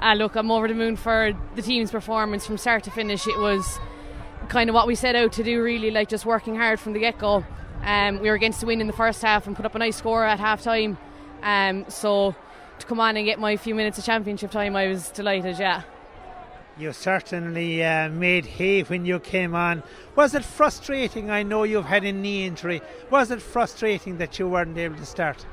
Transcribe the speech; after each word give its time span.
Uh, 0.00 0.14
look, 0.14 0.34
I'm 0.34 0.50
over 0.50 0.66
the 0.66 0.74
moon 0.74 0.96
for 0.96 1.32
the 1.56 1.62
team's 1.62 1.90
performance 1.90 2.46
from 2.46 2.56
start 2.56 2.84
to 2.84 2.90
finish. 2.90 3.26
It 3.26 3.38
was 3.38 3.78
kind 4.48 4.70
of 4.70 4.74
what 4.74 4.86
we 4.86 4.94
set 4.94 5.14
out 5.14 5.32
to 5.34 5.42
do, 5.42 5.62
really, 5.62 5.90
like 5.90 6.08
just 6.08 6.24
working 6.24 6.56
hard 6.56 6.80
from 6.80 6.94
the 6.94 6.98
get 6.98 7.18
go. 7.18 7.44
Um, 7.82 8.20
we 8.20 8.28
were 8.28 8.34
against 8.34 8.60
the 8.60 8.66
win 8.66 8.80
in 8.80 8.86
the 8.86 8.94
first 8.94 9.20
half 9.20 9.46
and 9.46 9.54
put 9.54 9.66
up 9.66 9.74
a 9.74 9.78
nice 9.78 9.96
score 9.96 10.24
at 10.24 10.40
half 10.40 10.62
time. 10.62 10.96
Um, 11.42 11.84
so 11.88 12.34
to 12.78 12.86
come 12.86 12.98
on 12.98 13.16
and 13.16 13.26
get 13.26 13.38
my 13.38 13.56
few 13.56 13.74
minutes 13.74 13.98
of 13.98 14.04
championship 14.04 14.50
time, 14.50 14.74
I 14.74 14.86
was 14.86 15.10
delighted, 15.10 15.58
yeah. 15.58 15.82
You 16.78 16.92
certainly 16.94 17.84
uh, 17.84 18.08
made 18.08 18.46
hay 18.46 18.82
when 18.82 19.04
you 19.04 19.18
came 19.20 19.54
on. 19.54 19.82
Was 20.16 20.34
it 20.34 20.44
frustrating? 20.44 21.30
I 21.30 21.42
know 21.42 21.64
you've 21.64 21.84
had 21.84 22.04
a 22.04 22.12
knee 22.12 22.46
injury. 22.46 22.80
Was 23.10 23.30
it 23.30 23.42
frustrating 23.42 24.16
that 24.16 24.38
you 24.38 24.48
weren't 24.48 24.78
able 24.78 24.96
to 24.96 25.04
start? 25.04 25.44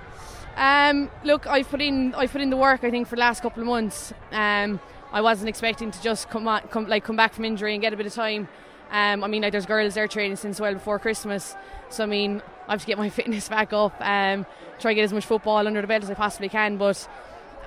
Um, 0.57 1.09
look, 1.23 1.45
I've 1.47 1.69
put 1.69 1.81
in 1.81 2.13
I've 2.15 2.31
put 2.31 2.41
in 2.41 2.49
the 2.49 2.57
work. 2.57 2.83
I 2.83 2.89
think 2.89 3.07
for 3.07 3.15
the 3.15 3.21
last 3.21 3.41
couple 3.41 3.61
of 3.61 3.67
months. 3.67 4.11
Um, 4.31 4.79
I 5.11 5.21
wasn't 5.21 5.47
expecting 5.47 5.91
to 5.91 6.01
just 6.01 6.29
come 6.29 6.47
on, 6.47 6.61
come 6.67 6.87
like 6.87 7.03
come 7.03 7.15
back 7.15 7.33
from 7.33 7.45
injury 7.45 7.73
and 7.73 7.81
get 7.81 7.93
a 7.93 7.97
bit 7.97 8.05
of 8.05 8.13
time. 8.13 8.47
Um, 8.91 9.23
I 9.23 9.27
mean, 9.27 9.41
like, 9.41 9.51
there's 9.51 9.65
girls 9.65 9.93
there 9.93 10.07
training 10.07 10.37
since 10.37 10.59
well 10.59 10.73
before 10.73 10.99
Christmas, 10.99 11.55
so 11.89 12.03
I 12.03 12.07
mean, 12.07 12.41
I 12.67 12.71
have 12.71 12.81
to 12.81 12.87
get 12.87 12.97
my 12.97 13.09
fitness 13.19 13.47
back 13.49 13.71
up. 13.73 13.93
Um, 14.01 14.45
try 14.79 14.91
to 14.91 14.95
get 14.95 15.03
as 15.03 15.13
much 15.13 15.25
football 15.25 15.65
under 15.67 15.81
the 15.81 15.87
belt 15.87 16.03
as 16.03 16.09
I 16.09 16.13
possibly 16.13 16.49
can. 16.49 16.77
But 16.77 17.07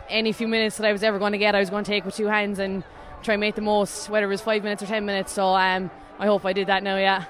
any 0.08 0.32
few 0.32 0.48
minutes 0.48 0.76
that 0.78 0.86
I 0.86 0.92
was 0.92 1.02
ever 1.02 1.18
going 1.18 1.32
to 1.32 1.38
get, 1.38 1.54
I 1.54 1.60
was 1.60 1.70
going 1.70 1.84
to 1.84 1.90
take 1.90 2.04
with 2.04 2.16
two 2.16 2.26
hands 2.26 2.58
and 2.58 2.84
try 3.22 3.34
and 3.34 3.40
make 3.40 3.54
the 3.54 3.62
most, 3.62 4.08
whether 4.10 4.26
it 4.26 4.28
was 4.28 4.40
five 4.40 4.62
minutes 4.62 4.82
or 4.82 4.86
ten 4.86 5.06
minutes. 5.06 5.32
So 5.32 5.46
um, 5.46 5.90
I 6.18 6.26
hope 6.26 6.44
I 6.44 6.52
did 6.52 6.66
that 6.66 6.82
now. 6.82 6.96
Yeah. 6.96 7.24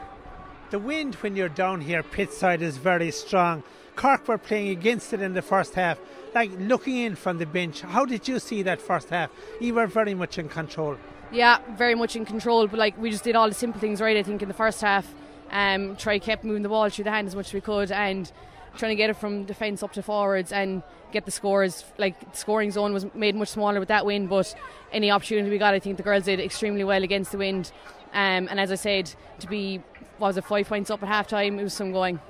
The 0.70 0.78
wind 0.78 1.16
when 1.16 1.34
you're 1.34 1.48
down 1.48 1.80
here 1.80 2.04
pit 2.04 2.32
side 2.32 2.62
is 2.62 2.76
very 2.76 3.10
strong. 3.10 3.64
Cork 3.96 4.28
were 4.28 4.38
playing 4.38 4.68
against 4.68 5.12
it 5.12 5.20
in 5.20 5.34
the 5.34 5.42
first 5.42 5.74
half. 5.74 5.98
Like 6.32 6.52
looking 6.60 6.96
in 6.96 7.16
from 7.16 7.38
the 7.38 7.46
bench, 7.46 7.80
how 7.80 8.04
did 8.04 8.28
you 8.28 8.38
see 8.38 8.62
that 8.62 8.80
first 8.80 9.10
half? 9.10 9.30
You 9.60 9.74
were 9.74 9.88
very 9.88 10.14
much 10.14 10.38
in 10.38 10.48
control. 10.48 10.96
Yeah, 11.32 11.58
very 11.76 11.96
much 11.96 12.14
in 12.14 12.24
control. 12.24 12.68
But 12.68 12.78
like 12.78 12.96
we 12.96 13.10
just 13.10 13.24
did 13.24 13.34
all 13.34 13.48
the 13.48 13.54
simple 13.54 13.80
things 13.80 14.00
right. 14.00 14.16
I 14.16 14.22
think 14.22 14.42
in 14.42 14.48
the 14.48 14.54
first 14.54 14.80
half, 14.80 15.12
um, 15.50 15.96
try 15.96 16.20
kept 16.20 16.44
moving 16.44 16.62
the 16.62 16.68
ball 16.68 16.88
through 16.88 17.04
the 17.04 17.10
hand 17.10 17.26
as 17.26 17.34
much 17.34 17.48
as 17.48 17.52
we 17.54 17.60
could, 17.60 17.90
and 17.90 18.30
trying 18.76 18.92
to 18.92 18.96
get 18.96 19.10
it 19.10 19.14
from 19.14 19.46
defence 19.46 19.82
up 19.82 19.92
to 19.94 20.02
forwards 20.04 20.52
and 20.52 20.84
get 21.10 21.24
the 21.24 21.32
scores. 21.32 21.84
Like 21.98 22.30
the 22.30 22.36
scoring 22.36 22.70
zone 22.70 22.94
was 22.94 23.12
made 23.12 23.34
much 23.34 23.48
smaller 23.48 23.80
with 23.80 23.88
that 23.88 24.06
wind, 24.06 24.28
but 24.28 24.54
any 24.92 25.10
opportunity 25.10 25.50
we 25.50 25.58
got, 25.58 25.74
I 25.74 25.80
think 25.80 25.96
the 25.96 26.04
girls 26.04 26.26
did 26.26 26.38
extremely 26.38 26.84
well 26.84 27.02
against 27.02 27.32
the 27.32 27.38
wind. 27.38 27.72
Um, 28.12 28.48
and 28.48 28.58
as 28.58 28.72
I 28.72 28.76
said, 28.76 29.12
to 29.40 29.46
be 29.46 29.82
was 30.18 30.36
it 30.36 30.44
five 30.44 30.68
points 30.68 30.90
up 30.90 31.02
at 31.02 31.08
half 31.08 31.26
time, 31.26 31.58
it 31.58 31.62
was 31.62 31.72
some 31.72 31.92
going. 31.92 32.20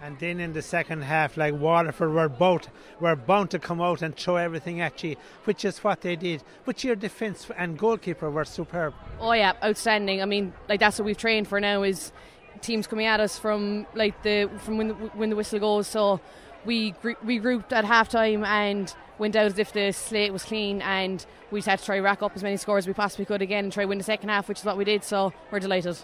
And 0.00 0.16
then 0.20 0.38
in 0.38 0.52
the 0.52 0.62
second 0.62 1.02
half, 1.02 1.36
like 1.36 1.54
Waterford 1.54 2.12
were 2.12 2.28
both 2.28 2.68
were 3.00 3.16
bound 3.16 3.50
to 3.50 3.58
come 3.58 3.80
out 3.80 4.00
and 4.00 4.16
throw 4.16 4.36
everything 4.36 4.80
at 4.80 5.02
you, 5.02 5.16
which 5.44 5.64
is 5.64 5.82
what 5.82 6.02
they 6.02 6.14
did. 6.14 6.42
But 6.64 6.84
your 6.84 6.94
defence 6.94 7.48
and 7.56 7.76
goalkeeper 7.76 8.30
were 8.30 8.44
superb. 8.44 8.94
Oh 9.20 9.32
yeah, 9.32 9.54
outstanding. 9.62 10.22
I 10.22 10.24
mean, 10.24 10.52
like 10.68 10.78
that's 10.78 10.98
what 10.98 11.06
we've 11.06 11.16
trained 11.16 11.48
for 11.48 11.58
now 11.60 11.82
is 11.82 12.12
teams 12.60 12.86
coming 12.86 13.06
at 13.06 13.18
us 13.20 13.38
from 13.38 13.86
like 13.94 14.22
the 14.22 14.48
from 14.58 14.78
when 14.78 14.88
the, 14.88 14.94
when 14.94 15.30
the 15.30 15.36
whistle 15.36 15.58
goes. 15.58 15.88
So 15.88 16.20
we 16.68 16.92
regrouped 16.92 17.72
at 17.72 17.86
halftime 17.86 18.46
and 18.46 18.94
went 19.18 19.34
out 19.34 19.46
as 19.46 19.58
if 19.58 19.72
the 19.72 19.90
slate 19.90 20.32
was 20.34 20.44
clean 20.44 20.82
and 20.82 21.24
we 21.50 21.60
just 21.60 21.68
had 21.68 21.78
to 21.78 21.84
try 21.84 21.98
rack 21.98 22.22
up 22.22 22.32
as 22.36 22.42
many 22.42 22.58
scores 22.58 22.84
as 22.84 22.86
we 22.88 22.92
possibly 22.92 23.24
could 23.24 23.40
again 23.40 23.64
and 23.64 23.72
try 23.72 23.86
win 23.86 23.96
the 23.96 24.04
second 24.04 24.28
half, 24.28 24.50
which 24.50 24.58
is 24.58 24.64
what 24.66 24.76
we 24.76 24.84
did. 24.84 25.02
So 25.02 25.32
we're 25.50 25.60
delighted. 25.60 25.96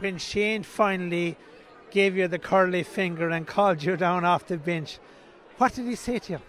When 0.00 0.18
Shane 0.18 0.62
finally 0.62 1.38
gave 1.90 2.16
you 2.16 2.28
the 2.28 2.38
curly 2.38 2.82
finger 2.82 3.30
and 3.30 3.46
called 3.46 3.82
you 3.82 3.96
down 3.96 4.26
off 4.26 4.46
the 4.46 4.58
bench. 4.58 4.98
What 5.56 5.72
did 5.72 5.86
he 5.86 5.94
say 5.94 6.18
to 6.18 6.32
you? 6.34 6.40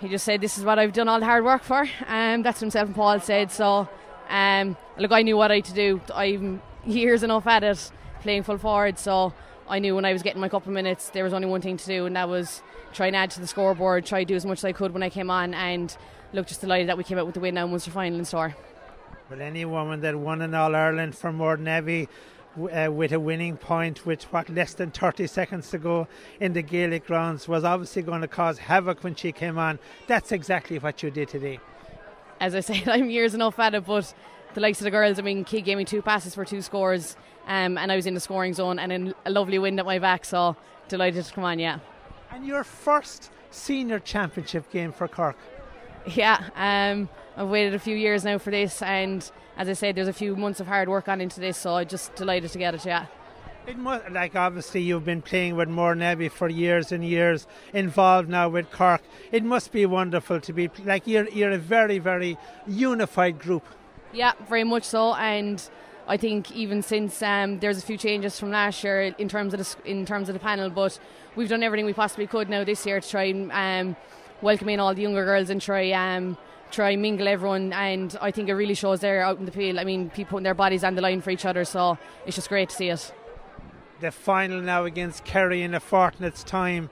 He 0.00 0.08
just 0.08 0.24
said, 0.24 0.40
"This 0.40 0.58
is 0.58 0.64
what 0.64 0.78
I've 0.78 0.92
done 0.92 1.08
all 1.08 1.20
the 1.20 1.26
hard 1.26 1.44
work 1.44 1.62
for." 1.62 1.88
Um, 2.06 2.42
that's 2.42 2.58
what 2.58 2.60
himself 2.60 2.86
and 2.86 2.94
Paul 2.94 3.18
said. 3.20 3.50
So, 3.50 3.88
um, 4.28 4.76
look, 4.98 5.12
I 5.12 5.22
knew 5.22 5.36
what 5.36 5.50
I 5.50 5.56
had 5.56 5.64
to 5.66 5.74
do. 5.74 6.00
I'm 6.14 6.60
years 6.84 7.22
enough 7.22 7.46
at 7.46 7.64
it, 7.64 7.90
playing 8.20 8.42
full 8.42 8.58
forward. 8.58 8.98
So 8.98 9.32
I 9.68 9.78
knew 9.78 9.94
when 9.94 10.04
I 10.04 10.12
was 10.12 10.22
getting 10.22 10.40
my 10.40 10.48
couple 10.48 10.70
of 10.70 10.74
minutes, 10.74 11.10
there 11.10 11.24
was 11.24 11.32
only 11.32 11.46
one 11.46 11.60
thing 11.60 11.76
to 11.76 11.86
do, 11.86 12.06
and 12.06 12.16
that 12.16 12.28
was 12.28 12.62
try 12.92 13.06
and 13.06 13.16
add 13.16 13.30
to 13.32 13.40
the 13.40 13.46
scoreboard, 13.46 14.06
try 14.06 14.24
to 14.24 14.24
do 14.24 14.34
as 14.34 14.46
much 14.46 14.58
as 14.58 14.64
I 14.64 14.72
could 14.72 14.92
when 14.92 15.02
I 15.02 15.10
came 15.10 15.30
on, 15.30 15.54
and 15.54 15.96
look, 16.32 16.46
just 16.46 16.60
delighted 16.60 16.88
that 16.88 16.96
we 16.96 17.04
came 17.04 17.18
out 17.18 17.26
with 17.26 17.34
the 17.34 17.40
win 17.40 17.54
now 17.54 17.64
in 17.64 17.70
Munster 17.70 17.90
final 17.90 18.18
in 18.18 18.24
store. 18.24 18.56
Well, 19.30 19.42
any 19.42 19.64
woman 19.64 20.00
that 20.00 20.16
won 20.16 20.40
an 20.40 20.54
All 20.54 20.74
Ireland 20.74 21.14
for 21.16 21.32
Morden 21.32 21.68
uh, 21.68 22.88
with 22.90 23.12
a 23.12 23.20
winning 23.20 23.56
point 23.56 24.06
with 24.06 24.24
what 24.32 24.48
less 24.48 24.74
than 24.74 24.90
30 24.90 25.26
seconds 25.26 25.70
to 25.70 25.78
go 25.78 26.08
in 26.40 26.54
the 26.54 26.62
Gaelic 26.62 27.06
grounds 27.06 27.46
was 27.46 27.62
obviously 27.62 28.02
going 28.02 28.22
to 28.22 28.28
cause 28.28 28.58
havoc 28.58 29.04
when 29.04 29.14
she 29.14 29.32
came 29.32 29.58
on. 29.58 29.78
That's 30.06 30.32
exactly 30.32 30.78
what 30.78 31.02
you 31.02 31.10
did 31.10 31.28
today. 31.28 31.60
As 32.40 32.54
I 32.54 32.60
said, 32.60 32.88
I'm 32.88 33.10
years 33.10 33.34
enough 33.34 33.58
at 33.58 33.74
it, 33.74 33.84
but 33.84 34.14
the 34.58 34.62
likes 34.62 34.80
of 34.80 34.84
the 34.84 34.90
girls, 34.90 35.20
I 35.20 35.22
mean, 35.22 35.44
Key 35.44 35.60
gave 35.60 35.78
me 35.78 35.84
two 35.84 36.02
passes 36.02 36.34
for 36.34 36.44
two 36.44 36.62
scores, 36.62 37.16
um, 37.46 37.78
and 37.78 37.92
I 37.92 37.96
was 37.96 38.06
in 38.06 38.14
the 38.14 38.20
scoring 38.20 38.54
zone 38.54 38.80
and 38.80 38.90
in 38.90 39.14
a 39.24 39.30
lovely 39.30 39.56
wind 39.56 39.78
at 39.78 39.86
my 39.86 40.00
back, 40.00 40.24
so 40.24 40.56
delighted 40.88 41.24
to 41.26 41.32
come 41.32 41.44
on, 41.44 41.60
yeah. 41.60 41.78
And 42.32 42.44
your 42.44 42.64
first 42.64 43.30
senior 43.52 44.00
championship 44.00 44.68
game 44.72 44.90
for 44.90 45.06
Cork? 45.06 45.36
Yeah, 46.06 46.42
um, 46.56 47.08
I've 47.36 47.48
waited 47.48 47.74
a 47.74 47.78
few 47.78 47.94
years 47.94 48.24
now 48.24 48.38
for 48.38 48.50
this, 48.50 48.82
and 48.82 49.30
as 49.56 49.68
I 49.68 49.74
said, 49.74 49.94
there's 49.94 50.08
a 50.08 50.12
few 50.12 50.34
months 50.34 50.58
of 50.58 50.66
hard 50.66 50.88
work 50.88 51.06
on 51.06 51.20
into 51.20 51.38
this, 51.38 51.56
so 51.56 51.76
I'm 51.76 51.86
just 51.86 52.16
delighted 52.16 52.50
to 52.50 52.58
get 52.58 52.74
it. 52.74 52.84
Yeah. 52.84 53.06
It 53.68 53.78
must, 53.78 54.10
like 54.10 54.34
obviously 54.34 54.80
you've 54.80 55.04
been 55.04 55.22
playing 55.22 55.54
with 55.54 55.68
Mourneabbey 55.68 56.32
for 56.32 56.48
years 56.48 56.90
and 56.90 57.04
years, 57.04 57.46
involved 57.72 58.28
now 58.28 58.48
with 58.48 58.72
Cork. 58.72 59.02
It 59.30 59.44
must 59.44 59.70
be 59.70 59.86
wonderful 59.86 60.40
to 60.40 60.52
be 60.52 60.68
like 60.84 61.06
you're 61.06 61.28
you're 61.28 61.50
a 61.52 61.58
very 61.58 61.98
very 61.98 62.38
unified 62.66 63.38
group. 63.38 63.62
Yeah, 64.12 64.32
very 64.48 64.64
much 64.64 64.84
so, 64.84 65.14
and 65.14 65.62
I 66.06 66.16
think 66.16 66.50
even 66.52 66.82
since 66.82 67.22
um, 67.22 67.58
there's 67.58 67.78
a 67.78 67.82
few 67.82 67.98
changes 67.98 68.40
from 68.40 68.50
last 68.50 68.82
year 68.82 69.14
in 69.18 69.28
terms 69.28 69.52
of 69.52 69.60
the, 69.60 69.90
in 69.90 70.06
terms 70.06 70.30
of 70.30 70.32
the 70.32 70.38
panel, 70.40 70.70
but 70.70 70.98
we've 71.36 71.48
done 71.48 71.62
everything 71.62 71.84
we 71.84 71.92
possibly 71.92 72.26
could 72.26 72.48
now 72.48 72.64
this 72.64 72.86
year 72.86 73.00
to 73.00 73.08
try 73.08 73.24
and 73.24 73.52
um, 73.52 73.96
welcome 74.40 74.70
in 74.70 74.80
all 74.80 74.94
the 74.94 75.02
younger 75.02 75.24
girls 75.24 75.50
and 75.50 75.60
try 75.60 75.92
um, 75.92 76.38
try 76.70 76.90
and 76.90 77.02
mingle 77.02 77.28
everyone. 77.28 77.74
And 77.74 78.16
I 78.22 78.30
think 78.30 78.48
it 78.48 78.54
really 78.54 78.74
shows 78.74 79.00
there 79.00 79.22
out 79.22 79.38
in 79.38 79.44
the 79.44 79.52
field. 79.52 79.78
I 79.78 79.84
mean, 79.84 80.08
people 80.10 80.30
putting 80.30 80.44
their 80.44 80.54
bodies 80.54 80.84
on 80.84 80.94
the 80.94 81.02
line 81.02 81.20
for 81.20 81.30
each 81.30 81.44
other. 81.44 81.64
So 81.64 81.98
it's 82.24 82.36
just 82.36 82.48
great 82.48 82.70
to 82.70 82.76
see 82.76 82.88
it. 82.88 83.12
The 84.00 84.10
final 84.10 84.60
now 84.60 84.84
against 84.84 85.24
Kerry 85.24 85.62
in 85.62 85.74
a 85.74 85.80
fortnight's 85.80 86.44
time. 86.44 86.88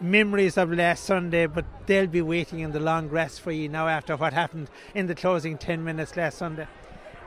Memories 0.00 0.56
of 0.56 0.72
last 0.72 1.04
Sunday, 1.04 1.46
but 1.46 1.64
they'll 1.86 2.06
be 2.06 2.22
waiting 2.22 2.60
in 2.60 2.72
the 2.72 2.80
long 2.80 3.08
grass 3.08 3.38
for 3.38 3.52
you 3.52 3.68
now 3.68 3.86
after 3.86 4.16
what 4.16 4.32
happened 4.32 4.70
in 4.94 5.06
the 5.06 5.14
closing 5.14 5.58
10 5.58 5.84
minutes 5.84 6.16
last 6.16 6.38
Sunday. 6.38 6.66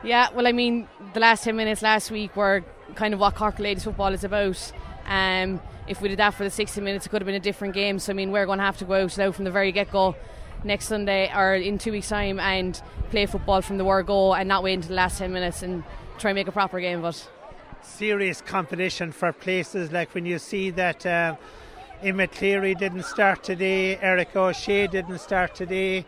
Yeah, 0.04 0.30
well, 0.34 0.48
I 0.48 0.52
mean, 0.52 0.88
the 1.14 1.20
last 1.20 1.44
10 1.44 1.56
minutes 1.56 1.82
last 1.82 2.12
week 2.12 2.36
were 2.36 2.64
kind 2.96 3.14
of 3.14 3.20
what 3.20 3.36
Cork 3.36 3.60
Ladies 3.60 3.84
football 3.84 4.14
is 4.14 4.24
about. 4.24 4.72
Um, 5.06 5.62
if 5.88 6.02
we 6.02 6.10
did 6.10 6.20
that 6.20 6.34
for 6.34 6.44
the 6.44 6.50
60 6.50 6.82
minutes, 6.82 7.06
it 7.06 7.10
could 7.10 7.22
have 7.22 7.26
been 7.26 7.36
a 7.36 7.40
different 7.40 7.74
game. 7.74 8.00
So, 8.00 8.12
I 8.12 8.16
mean, 8.16 8.32
we're 8.32 8.46
going 8.46 8.60
to 8.60 8.66
have 8.66 8.78
to 8.80 8.86
go 8.86 8.96
out 8.96 9.18
now 9.18 9.32
from 9.32 9.46
the 9.46 9.52
very 9.52 9.72
get 9.72 9.92
go 9.92 10.16
next 10.64 10.88
Sunday 10.88 11.32
or 11.34 11.56
in 11.56 11.78
two 11.78 11.92
weeks' 11.92 12.10
time 12.10 12.40
and 12.40 12.82
play 13.12 13.26
football 13.26 13.62
from 13.62 13.78
the 13.78 13.86
word 13.86 14.08
go 14.08 14.34
and 14.34 14.48
not 14.48 14.64
wait 14.64 14.74
until 14.74 14.90
the 14.90 14.96
last 14.96 15.18
10 15.18 15.32
minutes 15.32 15.62
and 15.62 15.84
try 16.18 16.32
and 16.32 16.36
make 16.36 16.48
a 16.48 16.52
proper 16.52 16.80
game 16.80 17.04
of 17.04 17.16
it. 17.16 17.30
Serious 17.82 18.42
competition 18.42 19.12
for 19.12 19.32
places 19.32 19.92
like 19.92 20.14
when 20.14 20.26
you 20.26 20.40
see 20.40 20.70
that 20.72 21.06
uh, 21.06 21.36
Emma 22.04 22.28
Cleary 22.28 22.76
didn't 22.76 23.06
start 23.06 23.46
today, 23.46 23.98
Erica 23.98 24.38
O'Shea 24.38 24.88
didn't 24.88 25.20
start 25.20 25.56
today, 25.56 26.06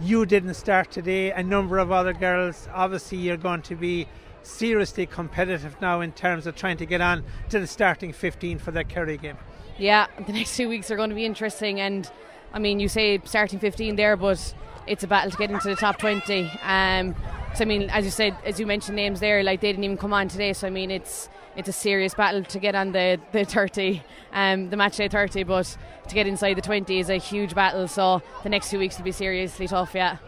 you 0.00 0.24
didn't 0.24 0.54
start 0.54 0.90
today, 0.90 1.32
a 1.32 1.42
number 1.42 1.76
of 1.76 1.92
other 1.92 2.14
girls. 2.14 2.66
Obviously, 2.72 3.18
you're 3.18 3.36
going 3.36 3.60
to 3.62 3.76
be 3.76 4.08
seriously 4.42 5.04
competitive 5.04 5.76
now 5.82 6.00
in 6.00 6.12
terms 6.12 6.46
of 6.46 6.56
trying 6.56 6.78
to 6.78 6.86
get 6.86 7.02
on 7.02 7.22
to 7.50 7.60
the 7.60 7.66
starting 7.66 8.10
15 8.10 8.58
for 8.58 8.70
that 8.70 8.88
Kerry 8.88 9.18
game. 9.18 9.36
Yeah, 9.76 10.06
the 10.26 10.32
next 10.32 10.56
two 10.56 10.66
weeks 10.66 10.90
are 10.90 10.96
going 10.96 11.10
to 11.10 11.16
be 11.16 11.26
interesting 11.26 11.78
and 11.78 12.10
I 12.54 12.58
mean, 12.58 12.80
you 12.80 12.88
say 12.88 13.20
starting 13.24 13.58
15 13.58 13.96
there, 13.96 14.16
but 14.16 14.54
it's 14.86 15.04
a 15.04 15.06
battle 15.06 15.30
to 15.30 15.36
get 15.36 15.50
into 15.50 15.68
the 15.68 15.76
top 15.76 15.98
20. 15.98 16.50
Um, 16.62 17.14
so 17.54 17.62
I 17.62 17.66
mean, 17.66 17.88
as 17.90 18.04
you 18.04 18.10
said, 18.10 18.36
as 18.44 18.58
you 18.58 18.66
mentioned 18.66 18.96
names 18.96 19.20
there, 19.20 19.42
like 19.42 19.60
they 19.60 19.70
didn't 19.70 19.84
even 19.84 19.96
come 19.96 20.12
on 20.12 20.28
today. 20.28 20.52
So 20.52 20.66
I 20.66 20.70
mean, 20.70 20.90
it's 20.90 21.28
it's 21.56 21.68
a 21.68 21.72
serious 21.72 22.14
battle 22.14 22.42
to 22.42 22.58
get 22.58 22.74
on 22.74 22.92
the 22.92 23.20
the 23.32 23.44
30, 23.44 24.02
um, 24.32 24.70
the 24.70 24.76
match 24.76 24.96
day 24.96 25.08
30. 25.08 25.44
But 25.44 25.76
to 26.08 26.14
get 26.14 26.26
inside 26.26 26.54
the 26.54 26.62
20 26.62 26.98
is 26.98 27.10
a 27.10 27.16
huge 27.16 27.54
battle. 27.54 27.86
So 27.88 28.22
the 28.42 28.48
next 28.48 28.70
two 28.70 28.78
weeks 28.78 28.98
will 28.98 29.04
be 29.04 29.12
seriously 29.12 29.68
tough. 29.68 29.94
Yeah. 29.94 30.18